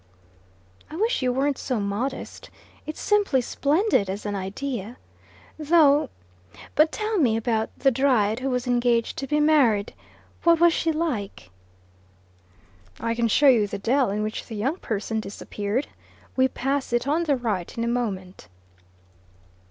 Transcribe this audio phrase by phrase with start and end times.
[0.89, 2.49] "I wish you weren't so modest.
[2.87, 4.97] It's simply splendid as an idea.
[5.59, 6.09] Though
[6.73, 9.93] but tell me about the Dryad who was engaged to be married.
[10.41, 11.51] What was she like?"
[12.99, 15.85] "I can show you the dell in which the young person disappeared.
[16.35, 18.47] We pass it on the right in a moment."